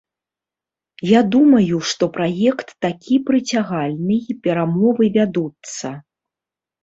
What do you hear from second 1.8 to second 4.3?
што праект такі прыцягальны